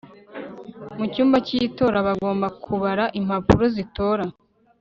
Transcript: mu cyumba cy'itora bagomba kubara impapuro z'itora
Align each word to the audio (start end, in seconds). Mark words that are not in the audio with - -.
mu 0.97 1.05
cyumba 1.13 1.37
cy'itora 1.45 1.97
bagomba 2.07 2.47
kubara 2.63 3.03
impapuro 3.19 3.63
z'itora 3.73 4.25